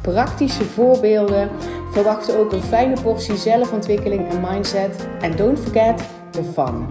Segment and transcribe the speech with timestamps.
[0.00, 1.50] praktische voorbeelden.
[1.92, 5.08] Verwacht ook een fijne portie zelfontwikkeling en mindset.
[5.20, 6.86] En don't forget the fun.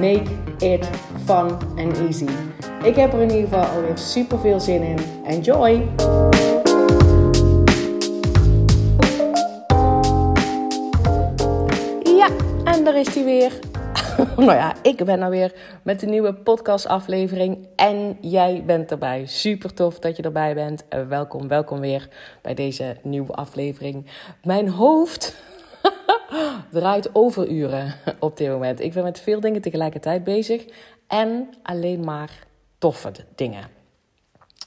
[0.00, 0.88] Make it
[1.24, 2.28] fun and easy.
[2.82, 4.98] Ik heb er in ieder geval alweer super veel zin in.
[5.26, 5.88] Enjoy!
[12.02, 12.28] Ja,
[12.64, 13.73] en daar is hij weer.
[14.36, 17.68] nou ja, ik ben er weer met een nieuwe podcastaflevering.
[17.76, 19.26] En jij bent erbij.
[19.26, 20.84] Super tof dat je erbij bent.
[21.08, 22.08] welkom, welkom weer
[22.42, 24.06] bij deze nieuwe aflevering.
[24.42, 25.42] Mijn hoofd
[26.70, 28.80] draait overuren op dit moment.
[28.80, 30.64] Ik ben met veel dingen tegelijkertijd bezig.
[31.06, 32.46] En alleen maar
[32.78, 33.68] toffe dingen.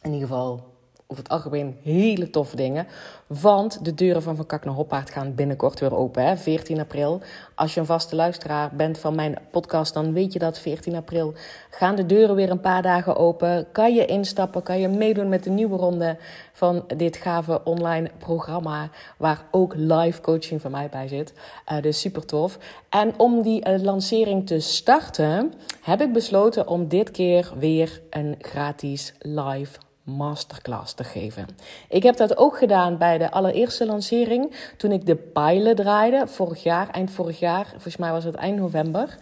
[0.02, 0.77] In ieder geval
[1.08, 2.88] over het algemeen hele toffe dingen.
[3.28, 6.26] Want de deuren van Van Kak naar Hoppaard gaan binnenkort weer open.
[6.26, 6.38] Hè?
[6.38, 7.22] 14 april.
[7.56, 11.34] Als je een vaste luisteraar bent van mijn podcast, dan weet je dat 14 april
[11.70, 13.68] gaan de deuren weer een paar dagen open.
[13.72, 16.18] Kan je instappen, kan je meedoen met de nieuwe ronde
[16.54, 18.90] van dit gave online programma.
[19.18, 21.34] Waar ook live coaching van mij bij zit.
[21.72, 22.58] Uh, dus super tof.
[22.90, 28.36] En om die uh, lancering te starten, heb ik besloten om dit keer weer een
[28.40, 31.48] gratis live masterclass te geven.
[31.90, 34.56] Ik heb dat ook gedaan bij de allereerste lancering.
[34.78, 37.66] Toen ik de pilot draaide, vorig jaar, eind vorig jaar.
[37.70, 39.18] Volgens mij was het eind november.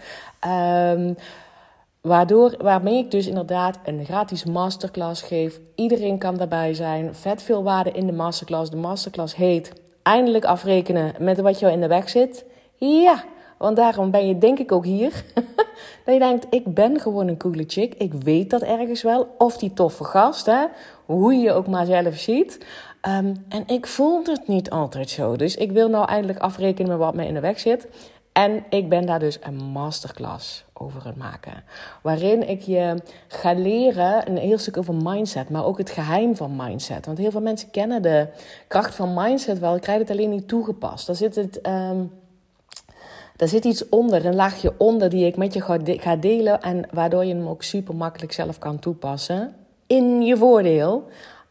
[0.48, 1.16] Um,
[2.02, 5.60] Waardoor, waarmee ik dus inderdaad een gratis masterclass geef.
[5.76, 7.16] Iedereen kan daarbij zijn.
[7.16, 8.70] Vet veel waarde in de masterclass.
[8.70, 9.74] De masterclass heet
[10.06, 12.46] Eindelijk afrekenen met wat jou in de weg zit.
[12.76, 13.24] Ja,
[13.58, 15.24] want daarom ben je denk ik ook hier.
[16.06, 17.94] dat je denkt, ik ben gewoon een coole chick.
[17.94, 19.36] Ik weet dat ergens wel.
[19.38, 20.66] Of die toffe gast, hè.
[21.06, 22.66] Hoe je ook maar zelf ziet.
[23.08, 25.36] Um, en ik voel het niet altijd zo.
[25.36, 27.88] Dus ik wil nou eindelijk afrekenen met wat mij in de weg zit.
[28.32, 31.64] En ik ben daar dus een masterclass over het maken.
[32.02, 32.96] Waarin ik je
[33.28, 37.06] ga leren een heel stuk over mindset, maar ook het geheim van mindset.
[37.06, 38.28] Want heel veel mensen kennen de
[38.68, 41.08] kracht van mindset wel, krijgen het alleen niet toegepast.
[41.08, 41.68] Daar zit het.
[41.68, 42.12] Um,
[43.36, 46.62] daar zit iets onder, een laagje onder die ik met je ga, delen.
[46.62, 49.56] En waardoor je hem ook super makkelijk zelf kan toepassen.
[49.88, 51.08] In je voordeel.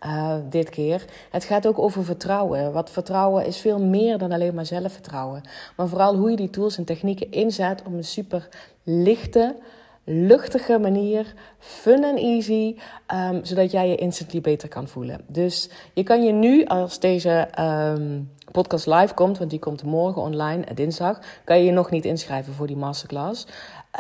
[0.07, 1.05] Uh, dit keer.
[1.31, 2.73] Het gaat ook over vertrouwen.
[2.73, 5.43] Wat vertrouwen is veel meer dan alleen maar zelfvertrouwen.
[5.77, 8.49] Maar vooral hoe je die tools en technieken inzet om een super
[8.83, 9.57] lichte,
[10.05, 12.77] luchtige manier, fun en easy,
[13.15, 15.21] um, zodat jij je instantly beter kan voelen.
[15.27, 20.23] Dus je kan je nu, als deze um, podcast live komt, want die komt morgen
[20.23, 23.47] online, eh, dinsdag, kan je je nog niet inschrijven voor die masterclass.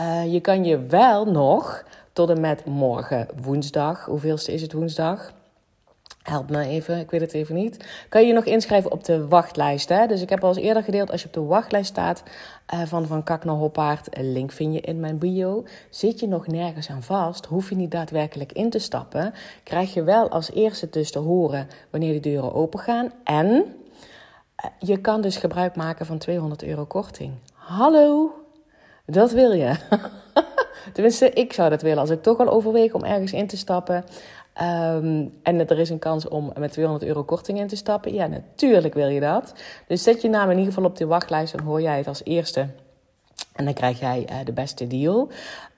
[0.01, 5.33] Uh, je kan je wel nog tot en met morgen woensdag, hoeveelste is het woensdag?
[6.23, 8.05] Help me even, ik weet het even niet.
[8.09, 9.89] Kan je je nog inschrijven op de wachtlijst?
[9.89, 10.07] Hè?
[10.07, 12.23] Dus ik heb al eens eerder gedeeld, als je op de wachtlijst staat
[12.75, 15.65] uh, van Van Kak naar Hoppaard, een link vind je in mijn bio.
[15.91, 19.35] Zit je nog nergens aan vast, hoef je niet daadwerkelijk in te stappen.
[19.63, 23.13] Krijg je wel als eerste dus te horen wanneer de deuren open gaan.
[23.25, 23.65] En
[24.79, 27.33] je kan dus gebruik maken van 200 euro korting.
[27.53, 28.31] Hallo,
[29.07, 29.75] dat wil je.
[30.93, 31.99] Tenminste, ik zou dat willen.
[31.99, 34.05] Als ik toch al overweeg om ergens in te stappen.
[34.63, 38.15] Um, en er is een kans om met 200 euro korting in te stappen.
[38.15, 39.55] Ja, natuurlijk wil je dat.
[39.87, 41.57] Dus zet je naam in ieder geval op de wachtlijst.
[41.57, 42.69] Dan hoor jij het als eerste.
[43.55, 45.29] En dan krijg jij uh, de beste deal.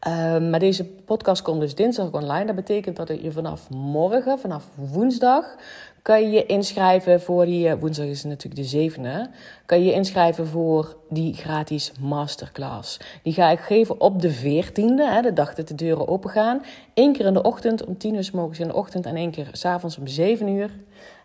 [0.08, 2.44] Um, maar deze podcast komt dus dinsdag online.
[2.44, 5.56] Dat betekent dat je vanaf morgen, vanaf woensdag,
[6.02, 9.30] kan je je inschrijven voor die, eh, woensdag is natuurlijk de zevende,
[9.66, 13.00] kan je je inschrijven voor die gratis masterclass.
[13.22, 16.62] Die ga ik geven op de veertiende, hè, de dag dat de deuren open gaan.
[16.94, 19.30] Eén keer in de ochtend om tien uur s morgens in de ochtend en één
[19.30, 20.70] keer s avonds om zeven uur.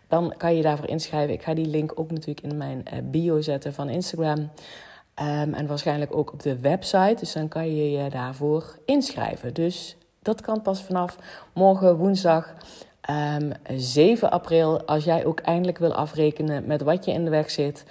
[0.08, 1.34] Dan kan je daarvoor inschrijven.
[1.34, 4.50] Ik ga die link ook natuurlijk in mijn uh, bio zetten van Instagram.
[5.20, 7.16] Um, en waarschijnlijk ook op de website.
[7.18, 9.54] Dus dan kan je je daarvoor inschrijven.
[9.54, 11.18] Dus dat kan pas vanaf
[11.52, 12.54] morgen woensdag
[13.10, 17.30] Um, ehm, 7 april, als jij ook eindelijk wil afrekenen met wat je in de
[17.30, 17.84] weg zit.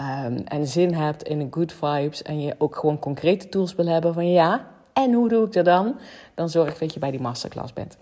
[0.00, 2.22] Um, en zin hebt in good vibes.
[2.22, 5.64] En je ook gewoon concrete tools wil hebben van ja, en hoe doe ik dat
[5.64, 5.98] dan?
[6.34, 7.98] Dan zorg dat je bij die masterclass bent.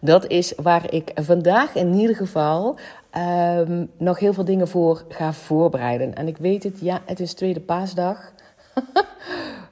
[0.00, 2.78] Dat is waar ik vandaag in ieder geval
[3.16, 6.14] um, nog heel veel dingen voor ga voorbereiden.
[6.14, 8.32] En ik weet het, ja, het is tweede paasdag.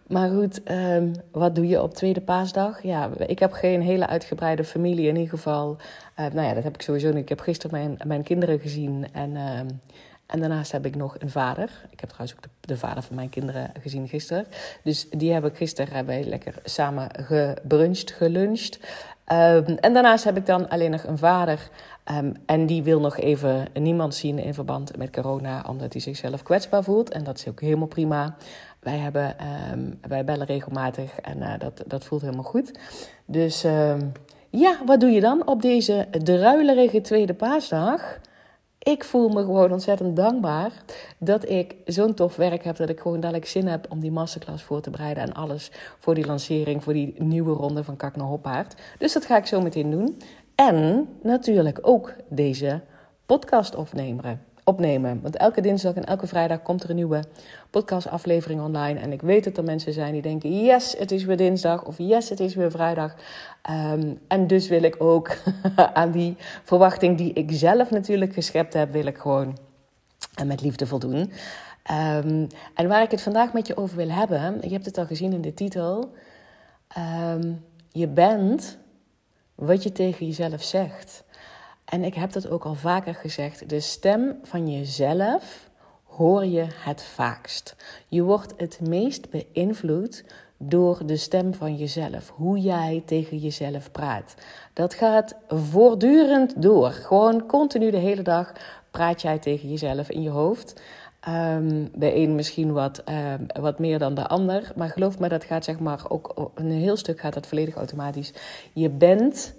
[0.07, 2.83] Maar goed, um, wat doe je op tweede paasdag?
[2.83, 5.77] Ja, ik heb geen hele uitgebreide familie in ieder geval.
[6.21, 7.23] Uh, nou ja, dat heb ik sowieso niet.
[7.23, 9.07] Ik heb gisteren mijn, mijn kinderen gezien.
[9.13, 9.37] En,
[10.27, 11.71] En daarnaast heb ik nog een vader.
[11.91, 14.47] Ik heb trouwens ook de, de vader van mijn kinderen gezien gisteren.
[14.83, 18.79] Dus die heb ik gisteren hebben lekker samen gebruncht, geluncht.
[19.33, 21.71] Um, en daarnaast heb ik dan alleen nog een vader.
[22.13, 26.43] Um, en die wil nog even niemand zien in verband met corona, omdat hij zichzelf
[26.43, 27.11] kwetsbaar voelt.
[27.11, 28.37] En dat is ook helemaal prima.
[28.81, 29.37] Wij, hebben,
[29.73, 32.79] um, wij bellen regelmatig en uh, dat, dat voelt helemaal goed.
[33.25, 33.63] Dus
[34.51, 38.19] ja, wat doe je dan op deze druilerige tweede paasdag?
[38.93, 40.73] Ik voel me gewoon ontzettend dankbaar
[41.19, 42.77] dat ik zo'n tof werk heb.
[42.77, 45.23] Dat ik gewoon dadelijk zin heb om die masterclass voor te bereiden.
[45.23, 48.75] En alles voor die lancering, voor die nieuwe ronde van Kak naar Hoppaard.
[48.99, 50.19] Dus dat ga ik zo meteen doen.
[50.55, 52.81] En natuurlijk ook deze
[53.27, 55.21] podcast opnemen opnemen.
[55.23, 57.25] Want elke dinsdag en elke vrijdag komt er een nieuwe
[57.71, 59.01] podcastaflevering online.
[59.01, 61.85] En ik weet dat er mensen zijn die denken: yes, het is weer dinsdag.
[61.85, 63.15] Of yes, het is weer vrijdag.
[63.71, 65.37] Um, en dus wil ik ook
[65.93, 69.59] aan die verwachting die ik zelf natuurlijk geschept heb, wil ik gewoon
[70.35, 71.33] en met liefde voldoen.
[71.91, 75.07] Um, en waar ik het vandaag met je over wil hebben, je hebt het al
[75.07, 76.13] gezien in de titel.
[77.33, 78.79] Um, je bent
[79.55, 81.25] wat je tegen jezelf zegt.
[81.87, 83.69] En ik heb dat ook al vaker gezegd.
[83.69, 85.71] De stem van jezelf
[86.05, 87.77] hoor je het vaakst.
[88.09, 90.25] Je wordt het meest beïnvloed
[90.59, 92.33] door de stem van jezelf.
[92.35, 94.35] Hoe jij tegen jezelf praat.
[94.73, 96.91] Dat gaat voortdurend door.
[96.91, 98.53] Gewoon continu de hele dag
[98.91, 100.81] praat jij tegen jezelf in je hoofd.
[101.29, 104.73] Um, de een misschien wat, um, wat meer dan de ander.
[104.77, 108.33] Maar geloof me, dat gaat zeg maar ook een heel stuk gaat dat volledig automatisch.
[108.73, 109.55] Je bent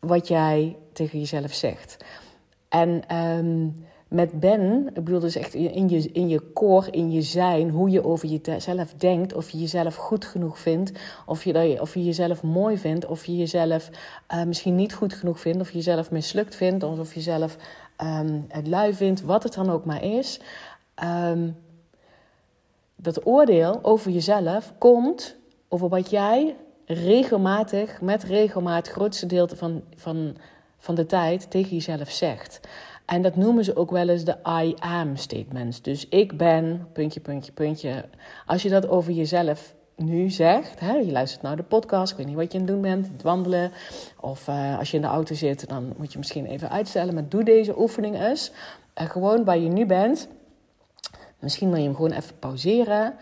[0.00, 1.96] wat jij tegen jezelf zegt.
[2.68, 7.22] En um, met Ben, ik bedoel dus echt in je, in je core, in je
[7.22, 10.92] zijn, hoe je over jezelf denkt, of je jezelf goed genoeg vindt,
[11.26, 13.90] of je, of je jezelf mooi vindt, of je jezelf
[14.34, 17.56] uh, misschien niet goed genoeg vindt, of je jezelf mislukt vindt, of je jezelf
[18.02, 20.40] um, het lui vindt, wat het dan ook maar is.
[21.04, 21.56] Um,
[22.96, 25.36] dat oordeel over jezelf komt
[25.68, 26.56] over wat jij
[26.88, 30.36] regelmatig, met regelmaat, grootste deel van, van,
[30.78, 32.60] van de tijd tegen jezelf zegt.
[33.04, 35.82] En dat noemen ze ook wel eens de I am statements.
[35.82, 38.04] Dus ik ben, puntje, puntje, puntje.
[38.46, 42.26] Als je dat over jezelf nu zegt, hè, je luistert naar de podcast, ik weet
[42.26, 43.72] niet wat je aan het doen bent, het wandelen.
[44.20, 47.14] Of uh, als je in de auto zit, dan moet je misschien even uitstellen.
[47.14, 48.50] Maar doe deze oefening eens.
[49.00, 50.28] Uh, gewoon waar je nu bent.
[51.38, 53.14] Misschien wil je hem gewoon even pauzeren.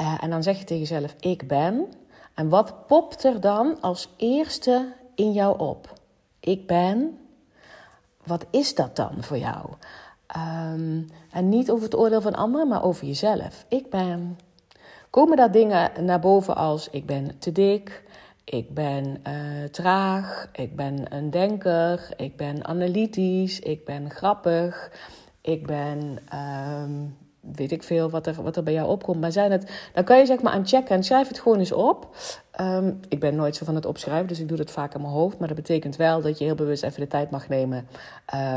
[0.00, 1.86] Uh, en dan zeg je tegen jezelf, ik ben.
[2.36, 5.92] En wat popt er dan als eerste in jou op?
[6.40, 7.18] Ik ben.
[8.24, 9.68] Wat is dat dan voor jou?
[10.36, 13.64] Um, en niet over het oordeel van anderen, maar over jezelf.
[13.68, 14.38] Ik ben.
[15.10, 18.02] Komen daar dingen naar boven als ik ben te dik,
[18.44, 24.90] ik ben uh, traag, ik ben een denker, ik ben analytisch, ik ben grappig,
[25.40, 27.16] ik ben um,
[27.54, 29.20] weet ik veel wat er, wat er bij jou opkomt.
[29.20, 31.72] Maar zijn het, dan kan je zeg maar aan checken en schrijf het gewoon eens
[31.72, 32.16] op.
[32.60, 35.12] Um, ik ben nooit zo van het opschrijven, dus ik doe het vaak in mijn
[35.12, 35.38] hoofd.
[35.38, 37.88] Maar dat betekent wel dat je heel bewust even de tijd mag nemen.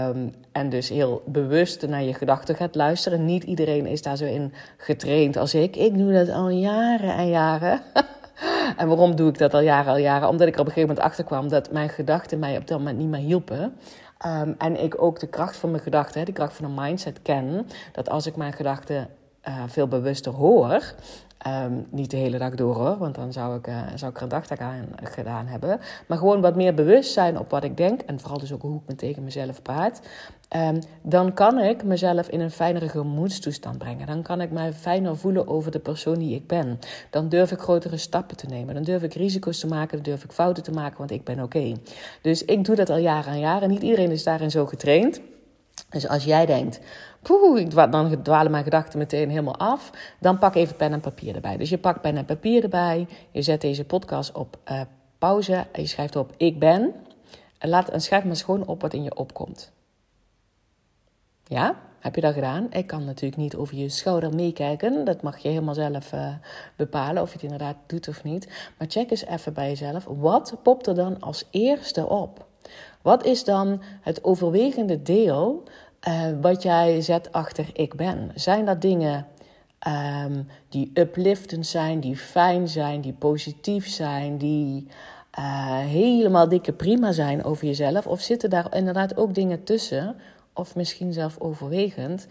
[0.08, 3.26] Um, en dus heel bewust naar je gedachten gaat luisteren.
[3.26, 5.76] Niet iedereen is daar zo in getraind als ik.
[5.76, 7.82] Ik doe dat al jaren en jaren.
[8.78, 10.30] en waarom doe ik dat al jaren, al jaren?
[10.30, 12.98] Omdat ik er op een gegeven moment achterkwam dat mijn gedachten mij op dat moment
[12.98, 13.74] niet meer hielpen.
[14.26, 17.68] Um, en ik ook de kracht van mijn gedachten, de kracht van een mindset ken.
[17.92, 19.10] Dat als ik mijn gedachten
[19.48, 20.94] uh, veel bewuster hoor,
[21.48, 24.24] Um, niet de hele dag door hoor, want dan zou ik, uh, zou ik er
[24.24, 25.80] een dagtaak aan gedaan hebben.
[26.08, 28.02] Maar gewoon wat meer bewust zijn op wat ik denk.
[28.02, 30.02] En vooral dus ook hoe ik me tegen mezelf praat.
[30.56, 34.08] Um, dan kan ik mezelf in een fijnere gemoedstoestand brengen.
[34.08, 36.80] Dan kan ik mij fijner voelen over de persoon die ik ben.
[37.10, 38.74] Dan durf ik grotere stappen te nemen.
[38.74, 39.96] Dan durf ik risico's te maken.
[39.96, 41.74] Dan durf ik fouten te maken, want ik ben oké.
[42.22, 43.70] Dus ik doe dat al jaren en jaren.
[43.70, 45.22] Niet iedereen is daarin zo getraind.
[45.90, 46.80] Dus als jij denkt,
[47.22, 51.58] poeh, dan dwalen mijn gedachten meteen helemaal af, dan pak even pen en papier erbij.
[51.58, 54.82] Dus je pakt pen en papier erbij, je zet deze podcast op uh,
[55.18, 56.94] pauze en je schrijft op ik ben.
[57.58, 59.72] En, laat, en schrijf maar gewoon op wat in je opkomt.
[61.44, 62.68] Ja, heb je dat gedaan?
[62.72, 65.06] Ik kan natuurlijk niet over je schouder meekijken.
[65.06, 66.34] Dat mag je helemaal zelf uh,
[66.76, 68.72] bepalen of je het inderdaad doet of niet.
[68.78, 70.06] Maar check eens even bij jezelf.
[70.06, 72.46] Wat popt er dan als eerste op?
[73.02, 75.64] Wat is dan het overwegende deel
[76.08, 78.32] uh, wat jij zet achter ik ben?
[78.36, 79.28] Zijn dat dingen
[79.88, 84.88] um, die upliftend zijn, die fijn zijn, die positief zijn, die
[85.40, 88.08] uh, helemaal dikke prima zijn over jezelf?
[88.08, 90.16] Of zitten daar inderdaad ook dingen tussen,
[90.54, 92.28] of misschien zelf overwegend,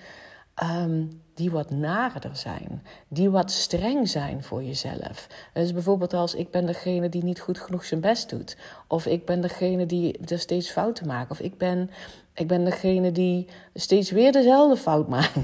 [0.54, 5.26] ehm, die wat nader zijn, die wat streng zijn voor jezelf.
[5.52, 8.56] Dus bijvoorbeeld als ik ben degene die niet goed genoeg zijn best doet,
[8.86, 11.90] of ik ben degene die er steeds fouten maakt, of ik ben,
[12.38, 15.36] ik ben degene die steeds weer dezelfde fout maakt,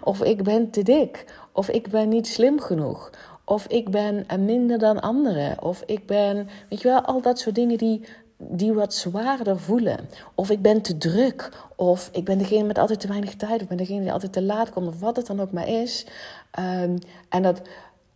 [0.00, 3.10] of ik ben te dik, of ik ben niet slim genoeg.
[3.44, 5.62] Of ik ben minder dan anderen.
[5.62, 8.04] Of ik ben, weet je wel, al dat soort dingen die
[8.48, 10.08] die wat zwaarder voelen.
[10.34, 11.48] Of ik ben te druk.
[11.76, 13.54] Of ik ben degene met altijd te weinig tijd.
[13.54, 14.86] Of ik ben degene die altijd te laat komt.
[14.86, 16.06] Of wat het dan ook maar is.
[16.50, 16.96] Ehm,
[17.28, 17.60] en, dat,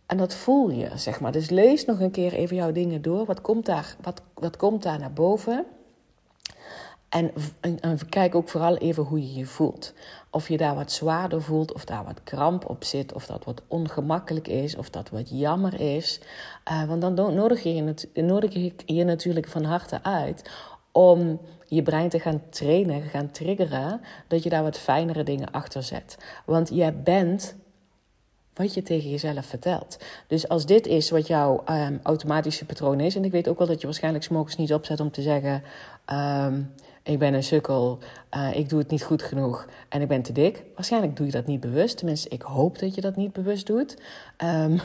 [0.05, 1.31] en dat voel je, zeg maar.
[1.31, 3.25] Dus lees nog een keer even jouw dingen door.
[3.25, 5.65] Wat komt daar, wat, wat komt daar naar boven?
[7.09, 7.31] En,
[7.81, 9.93] en, kijk ook vooral even hoe je je voelt.
[10.29, 13.61] Of je daar wat zwaarder voelt, of daar wat kramp op zit, of dat wat
[13.67, 16.19] ongemakkelijk is, of dat wat jammer is.
[16.71, 20.49] Uh, want dan nodig, je, nodig ik je natuurlijk van harte uit
[20.91, 25.83] om je brein te gaan trainen, gaan triggeren, dat je daar wat fijnere dingen achter
[25.83, 26.17] zet.
[26.45, 27.55] Want jij bent
[28.53, 29.97] wat je tegen jezelf vertelt.
[30.27, 33.67] Dus als dit is wat jouw um, automatische patroon is, en ik weet ook wel
[33.67, 35.63] dat je waarschijnlijk smokers niet opzet om te zeggen.
[36.45, 36.73] Um,
[37.07, 37.97] ik ben een sukkel,
[38.35, 40.63] uh, ik doe het niet goed genoeg en ik ben te dik.
[40.75, 41.97] Waarschijnlijk doe je dat niet bewust.
[41.97, 43.97] Tenminste, ik hoop dat je dat niet bewust doet.
[44.43, 44.79] Um,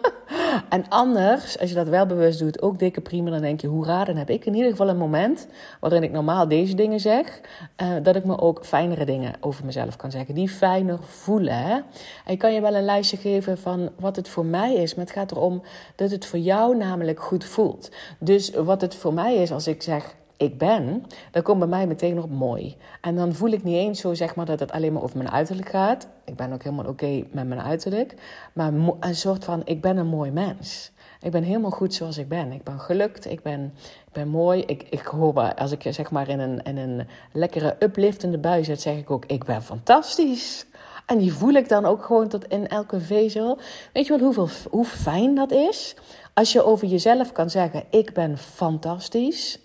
[0.68, 4.04] en anders, als je dat wel bewust doet, ook dikke prima, dan denk je, hoera,
[4.04, 5.46] dan heb ik in ieder geval een moment
[5.80, 7.40] waarin ik normaal deze dingen zeg,
[7.82, 11.84] uh, dat ik me ook fijnere dingen over mezelf kan zeggen, die fijner voelen.
[12.24, 15.04] En ik kan je wel een lijstje geven van wat het voor mij is, maar
[15.04, 15.62] het gaat erom
[15.94, 17.90] dat het voor jou namelijk goed voelt.
[18.18, 21.86] Dus wat het voor mij is als ik zeg, ik ben, dan komt bij mij
[21.86, 22.76] meteen op mooi.
[23.00, 25.30] En dan voel ik niet eens zo zeg maar dat het alleen maar over mijn
[25.30, 26.08] uiterlijk gaat.
[26.24, 28.14] Ik ben ook helemaal oké met mijn uiterlijk.
[28.52, 30.90] Maar een soort van, ik ben een mooi mens.
[31.20, 32.52] Ik ben helemaal goed zoals ik ben.
[32.52, 33.74] Ik ben gelukt, ik ben,
[34.06, 34.60] ik ben mooi.
[34.60, 38.80] Ik, ik hoor, als ik zeg maar in een, in een lekkere upliftende bui zit,
[38.80, 40.66] zeg ik ook, ik ben fantastisch.
[41.06, 43.58] En die voel ik dan ook gewoon tot in elke vezel.
[43.92, 45.96] Weet je wel hoeveel, hoe fijn dat is?
[46.34, 49.58] Als je over jezelf kan zeggen, ik ben fantastisch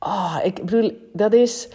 [0.00, 1.68] Oh, ik bedoel, dat is.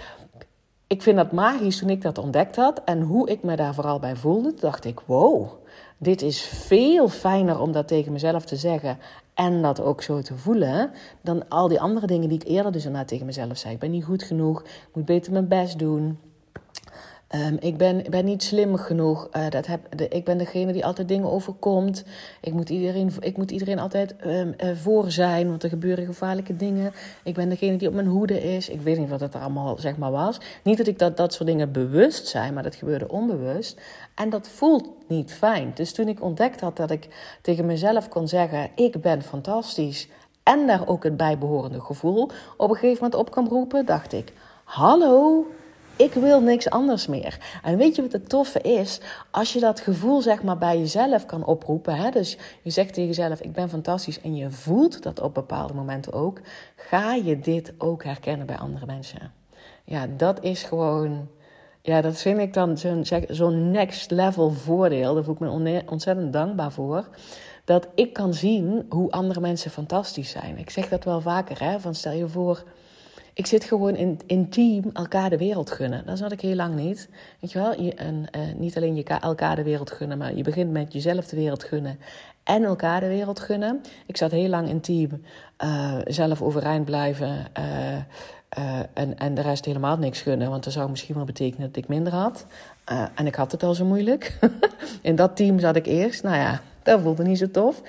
[0.88, 2.82] Ik vind dat magisch toen ik dat ontdekt had.
[2.86, 5.50] En hoe ik me daar vooral bij voelde, dacht ik: wow,
[5.98, 8.98] dit is veel fijner om dat tegen mezelf te zeggen.
[9.34, 10.92] En dat ook zo te voelen.
[11.22, 13.74] Dan al die andere dingen die ik eerder dus inderdaad tegen mezelf zei.
[13.74, 14.62] Ik ben niet goed genoeg.
[14.62, 16.20] Ik moet beter mijn best doen.
[17.32, 19.30] Um, ik ben, ben niet slim genoeg.
[19.34, 22.04] Uh, dat heb, de, ik ben degene die altijd dingen overkomt.
[22.42, 26.56] Ik moet iedereen, ik moet iedereen altijd um, uh, voor zijn, want er gebeuren gevaarlijke
[26.56, 26.94] dingen.
[27.24, 28.70] Ik ben degene die op mijn hoede is.
[28.70, 30.38] Ik weet niet wat het allemaal zeg maar, was.
[30.64, 33.82] Niet dat ik dat, dat soort dingen bewust zijn, maar dat gebeurde onbewust.
[34.16, 35.72] En dat voelt niet fijn.
[35.74, 37.08] Dus toen ik ontdekt had dat ik
[37.42, 40.08] tegen mezelf kon zeggen: Ik ben fantastisch.
[40.44, 44.34] En daar ook het bijbehorende gevoel op een gegeven moment op kan roepen, dacht ik:
[44.64, 45.46] Hallo
[45.96, 47.60] ik wil niks anders meer.
[47.64, 49.00] En weet je wat het toffe is?
[49.32, 51.96] Als je dat gevoel zeg maar bij jezelf kan oproepen.
[51.96, 52.10] Hè?
[52.10, 54.22] Dus je zegt tegen jezelf, ik ben fantastisch.
[54.22, 56.40] En je voelt dat op bepaalde momenten ook.
[56.76, 59.32] Ga je dit ook herkennen bij andere mensen.
[59.84, 61.28] Ja, dat is gewoon...
[61.82, 65.14] Ja, dat vind ik dan zo'n zo next level voordeel.
[65.14, 67.08] Daar voel ik me ontzettend dankbaar voor.
[67.66, 70.58] Dat ik kan zien hoe andere mensen fantastisch zijn.
[70.58, 71.80] Ik zeg dat wel vaker, hè.
[71.80, 72.64] Van stel je voor
[73.36, 76.06] ik zit gewoon in, intiem elkaar de wereld gunnen.
[76.06, 77.10] Dat zat ik heel lang niet.
[77.40, 80.44] Weet je wel, je, en, uh, niet alleen je elkaar de wereld gunnen, maar je
[80.44, 82.00] begint met jezelf de wereld gunnen
[82.44, 83.82] en elkaar de wereld gunnen.
[84.06, 85.24] Ik zat heel lang intiem,
[85.64, 90.50] uh, zelf overeind blijven uh, en, en de rest helemaal niks gunnen.
[90.50, 92.46] Want dat zou misschien wel betekenen dat ik minder had.
[93.16, 94.38] en ik had het al zo moeilijk.
[95.02, 96.24] in dat team zat ik eerst.
[96.24, 97.82] Nou ja, dat voelde niet zo tof.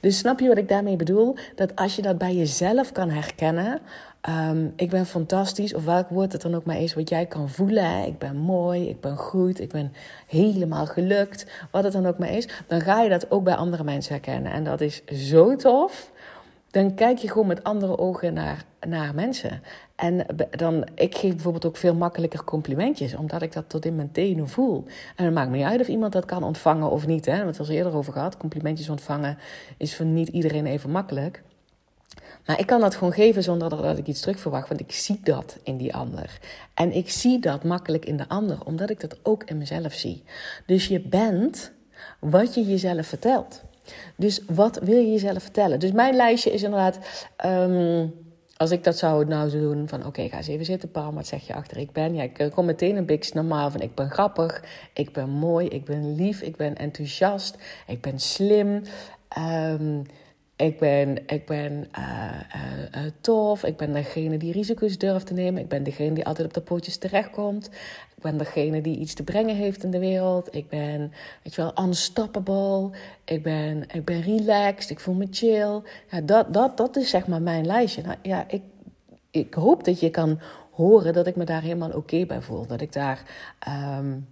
[0.00, 1.36] Dus snap je wat ik daarmee bedoel?
[1.54, 3.80] Dat als je dat bij jezelf kan herkennen,
[4.20, 7.48] Ehm, ik ben fantastisch, of welk woord het dan ook maar is, wat jij kan
[7.48, 8.06] voelen.
[8.06, 9.92] Ik ben mooi, ik ben goed, ik ben
[10.26, 12.48] helemaal gelukt, wat het dan ook maar is.
[12.66, 14.52] Dan ga je dat ook bij andere mensen herkennen.
[14.52, 16.10] En dat is zo tof.
[16.70, 19.62] Dan kijk je gewoon met andere ogen naar, naar mensen.
[19.96, 24.12] En dan, ik geef bijvoorbeeld ook veel makkelijker complimentjes, omdat ik dat tot in mijn
[24.12, 24.84] tenen voel.
[25.16, 27.24] En het maakt me niet uit of iemand dat kan ontvangen of niet.
[27.24, 27.30] Hè?
[27.30, 28.36] We hebben het al eerder over gehad.
[28.36, 29.38] Complimentjes ontvangen
[29.76, 31.42] is voor niet iedereen even makkelijk.
[32.48, 35.20] Maar ik kan dat gewoon geven zonder dat ik iets terug verwacht, want ik zie
[35.22, 36.38] dat in die ander.
[36.74, 40.22] En ik zie dat makkelijk in de ander, omdat ik dat ook in mezelf zie.
[40.66, 41.72] Dus je bent
[42.18, 43.62] wat je jezelf vertelt.
[44.16, 45.80] Dus wat wil je jezelf vertellen?
[45.80, 46.98] Dus mijn lijstje is inderdaad.
[47.36, 48.06] Ehm,
[48.56, 51.46] als ik dat zou nou doen, van oké, ga eens even zitten, Paul, wat zeg
[51.46, 52.14] je achter ik ben?
[52.14, 54.62] Ja, ik kom meteen een beetje normaal van ik ben grappig,
[54.92, 58.82] ik ben mooi, ik ben lief, ik ben enthousiast, ik ben slim.
[59.38, 60.06] Um,
[60.58, 63.64] Ik ben, ik ben uh, tof.
[63.64, 65.62] Ik ben degene die risico's durft te nemen.
[65.62, 67.66] Ik ben degene die altijd op de pootjes terechtkomt.
[68.16, 70.54] Ik ben degene die iets te brengen heeft in de wereld.
[70.54, 71.12] Ik ben,
[71.42, 72.90] weet je wel, unstoppable.
[73.24, 74.90] Ik ben, ik ben relaxed.
[74.90, 75.82] Ik voel me chill.
[76.10, 78.02] Ja, dat, dat, dat is zeg maar mijn lijstje.
[78.02, 78.62] Nou, ja, ik,
[79.30, 82.66] ik hoop dat je kan horen dat ik me daar helemaal oké bij voel.
[82.66, 83.22] Dat ik daar.
[83.98, 84.26] Um,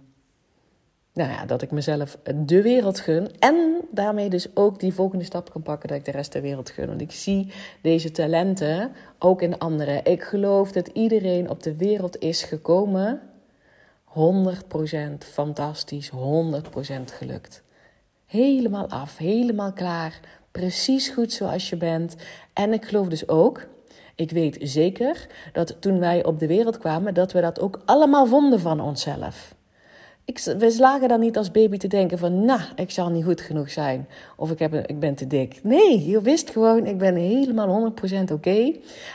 [1.17, 3.29] nou ja, dat ik mezelf de wereld gun.
[3.39, 6.69] En daarmee dus ook die volgende stap kan pakken dat ik de rest der wereld
[6.69, 6.87] gun.
[6.87, 10.05] Want ik zie deze talenten ook in anderen.
[10.05, 13.21] Ik geloof dat iedereen op de wereld is gekomen
[14.05, 14.17] 100%
[15.17, 16.15] fantastisch, 100%
[17.05, 17.63] gelukt.
[18.25, 20.19] Helemaal af, helemaal klaar,
[20.51, 22.15] precies goed zoals je bent.
[22.53, 23.67] En ik geloof dus ook,
[24.15, 28.25] ik weet zeker dat toen wij op de wereld kwamen, dat we dat ook allemaal
[28.25, 29.55] vonden van onszelf.
[30.27, 33.41] Ik, we slagen dan niet als baby te denken van, nou, ik zal niet goed
[33.41, 34.07] genoeg zijn.
[34.35, 35.59] Of ik, heb ik ben te dik.
[35.63, 37.93] Nee, je wist gewoon, ik ben helemaal
[38.29, 38.73] 100% oké.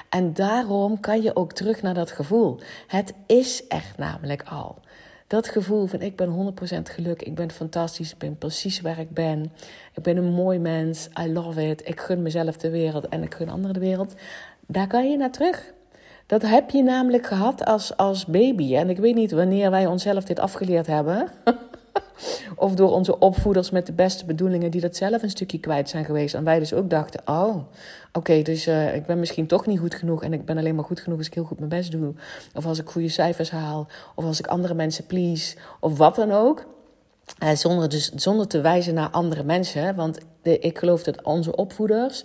[0.08, 2.58] En daarom kan je ook terug naar dat gevoel.
[2.86, 4.78] Het is echt namelijk al.
[5.26, 9.10] Dat gevoel van ik ben 100% geluk, ik ben fantastisch, ik ben precies waar ik
[9.10, 9.52] ben.
[9.94, 11.88] Ik ben een mooi mens, I love it.
[11.88, 14.14] Ik gun mezelf de wereld en ik gun anderen de wereld.
[14.66, 15.72] Daar kan je naar terug.
[16.32, 18.76] Dat heb je namelijk gehad als, als baby.
[18.76, 21.28] En ik weet niet wanneer wij onszelf dit afgeleerd hebben.
[22.56, 26.04] of door onze opvoeders met de beste bedoelingen die dat zelf een stukje kwijt zijn
[26.04, 26.34] geweest.
[26.34, 27.56] En wij dus ook dachten, oh,
[28.12, 30.22] oké, dus uh, ik ben misschien toch niet goed genoeg.
[30.22, 32.14] En ik ben alleen maar goed genoeg als ik heel goed mijn best doe.
[32.54, 33.86] Of als ik goede cijfers haal.
[34.14, 35.56] Of als ik andere mensen please.
[35.80, 36.66] Of wat dan ook.
[37.42, 39.94] Uh, zonder, dus, zonder te wijzen naar andere mensen.
[39.94, 42.24] Want de, ik geloof dat onze opvoeders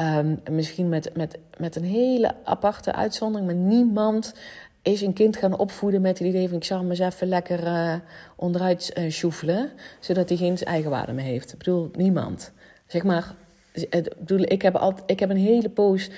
[0.00, 4.34] Um, misschien met, met, met een hele aparte uitzondering, maar niemand
[4.82, 7.66] is een kind gaan opvoeden met het idee van ik zal hem eens even lekker
[7.66, 7.94] uh,
[8.36, 9.70] onderuit uh, sjoefelen,
[10.00, 11.52] zodat hij geen eigenwaarde meer heeft.
[11.52, 12.52] Ik bedoel, niemand.
[12.86, 13.34] Zeg maar,
[13.72, 16.10] ik, bedoel, ik, heb altijd, ik heb een hele poos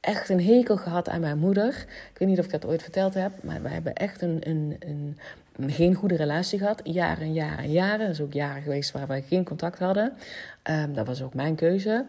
[0.00, 1.68] echt een hekel gehad aan mijn moeder.
[2.12, 4.76] Ik weet niet of ik dat ooit verteld heb, maar we hebben echt een, een,
[4.78, 5.18] een,
[5.70, 6.80] geen goede relatie gehad.
[6.84, 8.06] Jaren en jaren en jaren.
[8.06, 10.12] Dat is ook jaren geweest waar we geen contact hadden.
[10.70, 12.06] Um, dat was ook mijn keuze.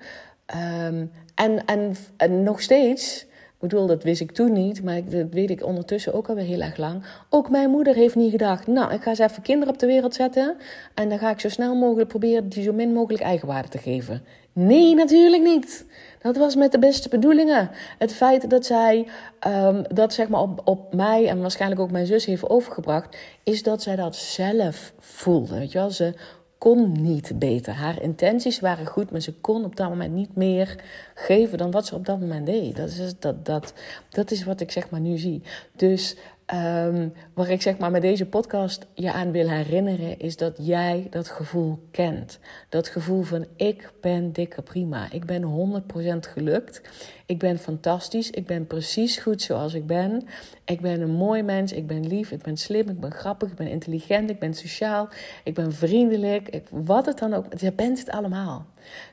[0.56, 5.28] Um, en, en, en nog steeds, ik bedoel, dat wist ik toen niet, maar dat
[5.32, 7.04] weet ik ondertussen ook alweer heel erg lang.
[7.30, 10.16] Ook mijn moeder heeft niet gedacht, nou, ik ga eens even kinderen op de wereld
[10.16, 10.58] zetten
[10.94, 14.24] en dan ga ik zo snel mogelijk proberen die zo min mogelijk eigenwaarde te geven.
[14.54, 15.86] Nee, natuurlijk niet.
[16.22, 17.70] Dat was met de beste bedoelingen.
[17.98, 19.08] Het feit dat zij
[19.48, 23.64] um, dat zeg maar op, op mij en waarschijnlijk ook mijn zus heeft overgebracht, is
[23.64, 25.60] dat zij dat zelf voelde.
[25.60, 26.14] Weet je wel, ze
[26.58, 27.74] kon niet beter.
[27.74, 31.86] Haar intenties waren goed, maar ze kon op dat moment niet meer geven dan wat
[31.86, 32.76] ze op dat moment deed.
[32.76, 33.74] Dat is, dat, dat,
[34.10, 35.42] dat is wat ik zeg maar nu zie.
[35.76, 36.16] Dus
[36.54, 41.08] Um, waar ik zeg maar met deze podcast je aan wil herinneren, is dat jij
[41.10, 42.40] dat gevoel kent.
[42.70, 45.12] Dat gevoel van ik ben dikke prima.
[45.12, 46.82] Ik ben 100% gelukt.
[47.26, 48.30] Ik ben fantastisch.
[48.30, 50.28] Ik ben precies goed zoals ik ben.
[50.66, 51.72] Ik ben een mooi mens.
[51.72, 52.32] Ik ben lief.
[52.32, 52.90] Ik ben slim.
[52.90, 53.50] Ik ben grappig.
[53.50, 54.30] Ik ben intelligent.
[54.30, 55.10] Ik ben sociaal.
[55.44, 56.50] Ik ben vriendelijk.
[56.50, 57.46] Ik, wat het dan ook.
[57.60, 58.66] Je bent het allemaal.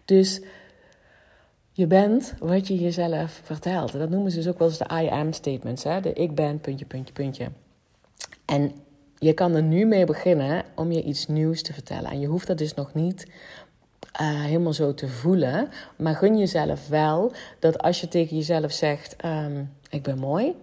[0.05, 0.41] Dus
[1.77, 3.93] je bent wat je jezelf vertelt.
[3.93, 5.85] Dat noemen ze dus ook wel eens de I am statements.
[5.85, 6.01] Hè?
[6.01, 7.49] De ik ben, puntje, puntje, puntje.
[8.45, 8.73] En
[9.19, 12.11] je kan er nu mee beginnen om je iets nieuws te vertellen.
[12.11, 13.27] En je hoeft dat dus nog niet
[14.21, 15.69] uh, helemaal zo te voelen.
[15.97, 20.55] Maar gun jezelf wel dat als je tegen jezelf zegt: um, Ik ben mooi,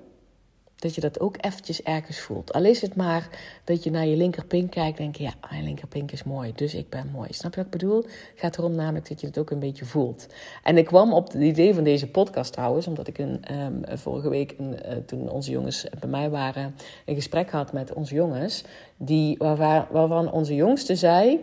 [0.82, 2.54] dat je dat ook eventjes ergens voelt.
[2.54, 3.28] Al is het maar
[3.63, 6.74] dat je naar je linkerpink kijkt en denk je, ja, mijn linkerpink is mooi, dus
[6.74, 7.34] ik ben mooi.
[7.34, 8.04] Snap je wat ik bedoel?
[8.04, 10.28] Het gaat erom namelijk dat je het ook een beetje voelt.
[10.63, 14.30] En ik kwam op het idee van deze podcast trouwens, omdat ik een, um, vorige
[14.30, 18.63] week, een, uh, toen onze jongens bij mij waren, een gesprek had met onze jongens,
[18.98, 21.41] die, waarvan, onze jongste zei,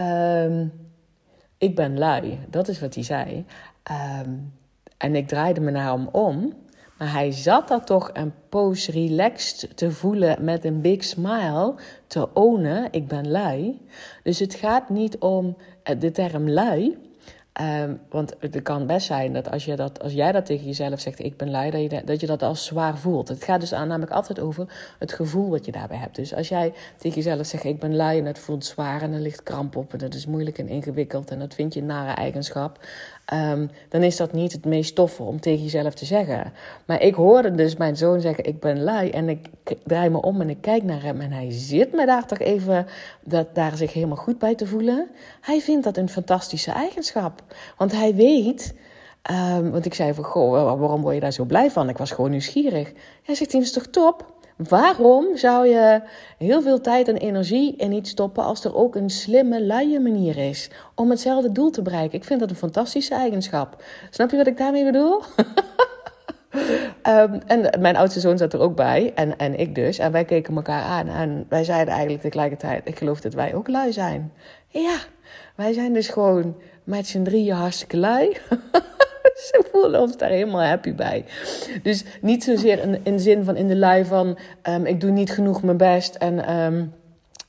[0.00, 0.72] um,
[1.58, 2.38] ik ben lui.
[2.48, 3.44] Dat is wat hij zei.
[4.22, 4.52] Um,
[4.96, 6.54] en ik draaide me naar hem om
[7.00, 11.74] maar hij zat daar toch een poos relaxed te voelen met een big smile
[12.06, 12.88] te ownen.
[12.90, 13.80] Ik ben lui.
[14.22, 16.98] Dus het gaat niet om eh, de term lui.
[17.60, 21.00] Um, want het kan best zijn dat als, je dat als jij dat tegen jezelf
[21.00, 23.28] zegt, ik ben lui, dat je, dat je dat als zwaar voelt.
[23.28, 26.16] Het gaat dus aan, namelijk altijd over het gevoel wat je daarbij hebt.
[26.16, 29.20] Dus als jij tegen jezelf zegt, ik ben lui en het voelt zwaar en er
[29.20, 32.12] ligt kramp op en dat is moeilijk en ingewikkeld en dat vind je een nare
[32.12, 32.78] eigenschap,
[33.32, 36.52] um, dan is dat niet het meest toffe om tegen jezelf te zeggen.
[36.86, 39.48] Maar ik hoorde dus mijn zoon zeggen, ik ben lui en ik
[39.84, 42.86] draai me om en ik kijk naar hem en hij zit me daar toch even,
[43.24, 45.08] dat, daar zich helemaal goed bij te voelen.
[45.40, 47.42] Hij vindt dat een fantastische eigenschap.
[47.76, 48.74] Want hij weet,
[49.30, 51.88] um, want ik zei van, goh, waarom word je daar zo blij van?
[51.88, 52.92] Ik was gewoon nieuwsgierig.
[53.22, 54.39] Hij zegt, het is toch top?
[54.68, 56.00] Waarom zou je
[56.38, 60.38] heel veel tijd en energie in iets stoppen als er ook een slimme, luie manier
[60.38, 62.18] is om hetzelfde doel te bereiken?
[62.18, 63.82] Ik vind dat een fantastische eigenschap.
[64.10, 65.22] Snap je wat ik daarmee bedoel?
[67.08, 69.98] um, en mijn oudste zoon zat er ook bij, en, en ik dus.
[69.98, 73.68] En wij keken elkaar aan en wij zeiden eigenlijk tegelijkertijd: Ik geloof dat wij ook
[73.68, 74.32] lui zijn.
[74.68, 74.96] Ja,
[75.56, 78.36] wij zijn dus gewoon met z'n drieën hartstikke lui.
[79.48, 81.24] Ze voelen ons daar helemaal happy bij.
[81.82, 85.30] Dus niet zozeer in, in zin van in de lui van um, ik doe niet
[85.30, 86.92] genoeg mijn best en um,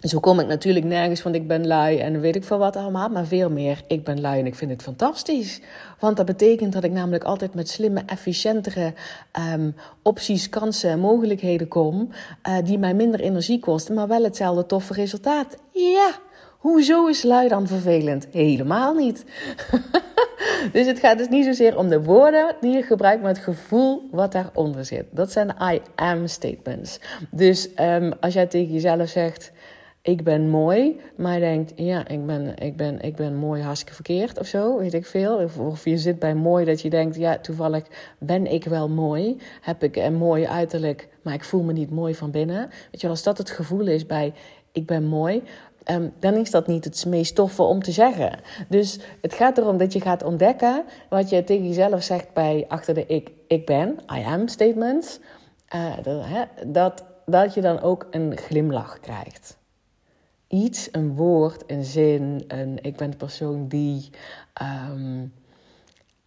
[0.01, 3.10] zo kom ik natuurlijk nergens, want ik ben lui en weet ik veel wat allemaal.
[3.10, 5.62] Maar veel meer, ik ben lui en ik vind het fantastisch.
[5.99, 8.93] Want dat betekent dat ik namelijk altijd met slimme, efficiëntere
[9.54, 12.10] um, opties, kansen en mogelijkheden kom.
[12.47, 15.58] Uh, die mij minder energie kosten, maar wel hetzelfde toffe resultaat.
[15.71, 16.12] Ja,
[16.62, 18.28] hoezo is lui dan vervelend?
[18.32, 19.26] Helemaal niet.
[20.74, 24.08] dus het gaat dus niet zozeer om de woorden die je gebruikt, maar het gevoel
[24.12, 25.06] wat daaronder zit.
[25.12, 27.00] Dat zijn de I am statements.
[27.30, 29.52] Dus um, als jij tegen jezelf zegt
[30.04, 33.93] ik ben mooi, maar je denkt, ja, ik ben, ik ben, ik ben mooi hartstikke
[33.93, 35.36] verkeerd of zo, weet ik veel.
[35.36, 37.84] Of, of je zit bij mooi dat je denkt, ja, toevallig
[38.19, 42.15] ben ik wel mooi, heb ik een mooi uiterlijk, maar ik voel me niet mooi
[42.15, 42.69] van binnen.
[42.91, 44.34] Weet je, als dat het gevoel is bij
[44.71, 45.43] ik ben mooi,
[45.86, 48.39] um, dan is dat niet het meest toffe om te zeggen.
[48.70, 52.94] Dus het gaat erom dat je gaat ontdekken wat je tegen jezelf zegt bij achter
[52.94, 55.20] de ik, ik ben, I am statements.
[55.76, 55.94] Uh,
[56.67, 59.60] dat, dat, je dan ook een glimlach krijgt
[60.52, 64.10] iets, een woord, een zin, een ik ben de persoon die.
[64.91, 65.34] Um,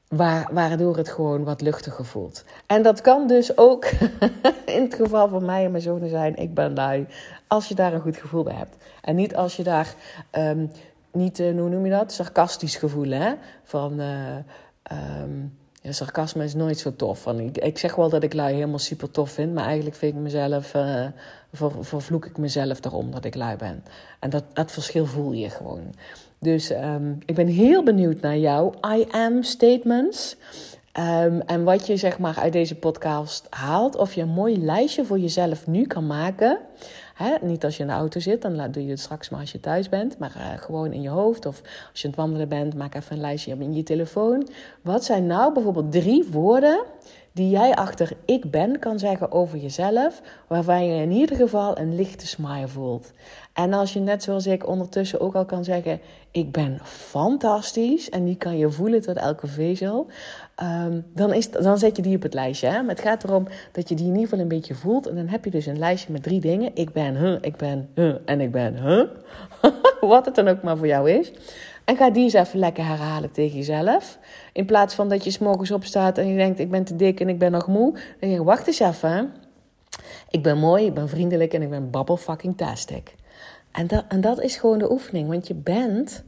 [0.09, 2.45] waar, waardoor het gewoon wat luchtiger voelt.
[2.67, 3.85] En dat kan dus ook
[4.77, 7.07] in het geval van mij en mijn zonen zijn: ik ben lui.
[7.47, 8.77] Als je daar een goed gevoel bij hebt.
[9.01, 9.95] En niet als je daar
[10.33, 10.71] um,
[11.13, 12.13] niet, uh, hoe noem je dat?
[12.13, 13.35] Sarcastisch gevoel, hè?
[13.63, 14.01] Van.
[14.01, 14.37] Uh,
[15.85, 17.23] ja, sarcasme is nooit zo tof.
[17.23, 20.15] Van, ik, ik zeg wel dat ik lui helemaal super tof vind, maar eigenlijk vind
[20.15, 21.07] ik mezelf, uh,
[21.53, 23.85] ver, vervloek ik mezelf daarom dat ik lui ben.
[24.19, 25.95] En dat, dat verschil voel je gewoon.
[26.39, 30.37] Dus um, ik ben heel benieuwd naar jouw I am statements.
[31.47, 33.97] En wat je zeg maar uit deze podcast haalt.
[33.97, 36.59] Of je een mooi lijstje voor jezelf nu kan maken.
[37.15, 37.35] Hè?
[37.41, 39.61] Niet als je in de auto zit, dan doe je het straks maar als je
[39.61, 40.19] thuis bent.
[40.19, 41.47] Maar uh, gewoon in je hoofd.
[41.47, 44.49] Of als je aan het wandelen bent, maak even een lijstje in je telefoon.
[44.83, 46.83] Wat zijn nou bijvoorbeeld drie woorden
[47.35, 51.95] die jij achter ik ben kan zeggen over jezelf, waarvan je in ieder geval een
[51.95, 53.13] lichte smile voelt.
[53.53, 56.01] En als je net zoals ik ondertussen ook al kan zeggen,
[56.31, 60.07] ik ben fantastisch, en die kan je voelen tot elke vezel,
[60.63, 62.69] um, dan, is, dan zet je die op het lijstje.
[62.69, 62.81] Hè?
[62.81, 65.07] Maar het gaat erom dat je die in ieder geval een beetje voelt.
[65.07, 66.71] En dan heb je dus een lijstje met drie dingen.
[66.75, 69.05] Ik ben, huh, ik ben, huh, en ik ben, huh.
[70.01, 71.33] Wat het dan ook maar voor jou is.
[71.85, 74.19] En ga die eens even lekker herhalen tegen jezelf.
[74.53, 77.29] In plaats van dat je s'morgens opstaat en je denkt: Ik ben te dik en
[77.29, 77.93] ik ben nog moe.
[77.93, 79.33] Dan denk je: Wacht eens even.
[80.31, 83.15] Ik ben mooi, ik ben vriendelijk en ik ben babbel fucking tastic.
[83.73, 86.25] En en dat is gewoon de oefening, want je bent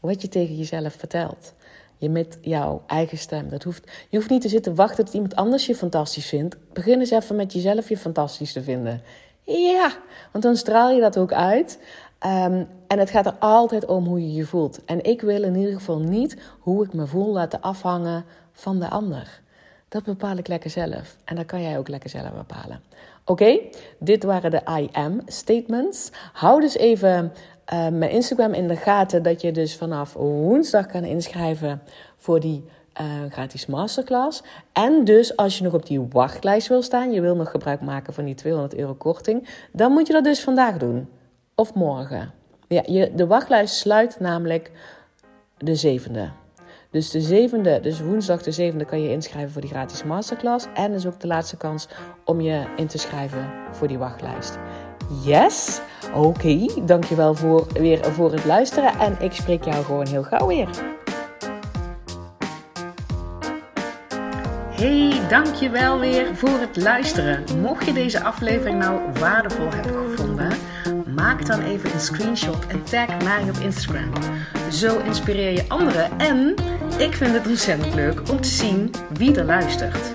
[0.00, 1.52] wat je tegen jezelf vertelt.
[2.00, 3.48] Je met jouw eigen stem.
[3.48, 6.56] Dat hoeft, je hoeft niet te zitten wachten tot iemand anders je fantastisch vindt.
[6.72, 9.02] Begin eens even met jezelf je fantastisch te vinden.
[9.44, 9.92] Ja,
[10.32, 11.78] want dan straal je dat ook uit.
[12.26, 14.84] Um, en het gaat er altijd om hoe je je voelt.
[14.84, 18.88] En ik wil in ieder geval niet hoe ik me voel laten afhangen van de
[18.88, 19.40] ander.
[19.88, 21.16] Dat bepaal ik lekker zelf.
[21.24, 22.82] En dat kan jij ook lekker zelf bepalen.
[23.24, 23.58] Oké,
[23.98, 26.10] dit waren de I am statements.
[26.32, 27.32] Hou dus even
[27.72, 31.82] uh, mijn Instagram in de gaten dat je dus vanaf woensdag kan inschrijven
[32.16, 32.64] voor die
[33.00, 34.42] uh, gratis masterclass.
[34.72, 38.12] En dus als je nog op die wachtlijst wil staan, je wil nog gebruik maken
[38.12, 41.08] van die 200 euro korting, dan moet je dat dus vandaag doen
[41.54, 42.32] of morgen.
[42.68, 44.70] Ja, je, de wachtlijst sluit namelijk
[45.58, 46.30] de zevende.
[46.90, 50.66] Dus de zevende, dus woensdag de zevende kan je inschrijven voor die gratis masterclass.
[50.74, 51.88] En is ook de laatste kans
[52.24, 54.58] om je in te schrijven voor die wachtlijst.
[55.22, 55.80] Yes?
[56.14, 58.98] Oké, okay, dankjewel voor, weer voor het luisteren.
[58.98, 60.68] En ik spreek jou gewoon heel gauw weer.
[64.70, 67.44] Hey, dankjewel weer voor het luisteren.
[67.60, 70.52] Mocht je deze aflevering nou waardevol hebben gevonden
[71.14, 74.12] maak dan even een screenshot en tag mij op Instagram.
[74.70, 76.54] Zo inspireer je anderen en
[76.98, 80.14] ik vind het ontzettend leuk om te zien wie er luistert.